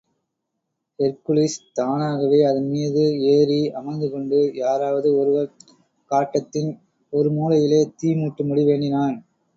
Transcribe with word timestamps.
Hercules 0.99 1.57
தானாகவே 1.73 2.39
அதன்மீது 2.43 3.03
ஏறி 3.33 3.59
அமர்ந்துகொண்டு, 3.79 4.39
யாராவது 4.55 5.11
ஒருவர் 5.15 5.49
காட்டத்தின் 6.11 6.71
ஒரு 7.13 7.31
மூலையிலே 7.31 7.81
தீ 7.95 8.11
முட்டும்படி 8.15 8.65
வேண்டினான். 8.65 9.17